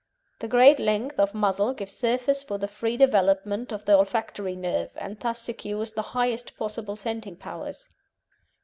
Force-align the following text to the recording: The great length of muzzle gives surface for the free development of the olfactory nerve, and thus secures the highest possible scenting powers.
The 0.39 0.47
great 0.47 0.79
length 0.79 1.19
of 1.19 1.35
muzzle 1.35 1.75
gives 1.75 1.93
surface 1.95 2.43
for 2.43 2.57
the 2.57 2.67
free 2.67 2.97
development 2.97 3.71
of 3.71 3.85
the 3.85 3.95
olfactory 3.95 4.55
nerve, 4.55 4.89
and 4.95 5.19
thus 5.19 5.39
secures 5.43 5.91
the 5.91 6.01
highest 6.17 6.57
possible 6.57 6.95
scenting 6.95 7.35
powers. 7.37 7.87